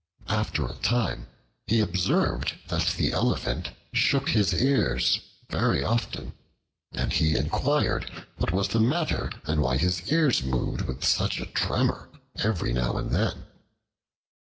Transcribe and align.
After 0.29 0.65
a 0.65 0.73
time 0.73 1.27
he 1.67 1.79
observed 1.79 2.55
that 2.69 2.95
the 2.97 3.11
Elephant 3.11 3.69
shook 3.93 4.29
his 4.29 4.51
ears 4.51 5.19
very 5.47 5.83
often, 5.83 6.33
and 6.91 7.13
he 7.13 7.35
inquired 7.37 8.09
what 8.37 8.51
was 8.51 8.69
the 8.69 8.79
matter 8.79 9.29
and 9.45 9.61
why 9.61 9.77
his 9.77 10.11
ears 10.11 10.41
moved 10.41 10.81
with 10.87 11.03
such 11.05 11.39
a 11.39 11.45
tremor 11.45 12.09
every 12.39 12.73
now 12.73 12.97
and 12.97 13.11
then. 13.11 13.45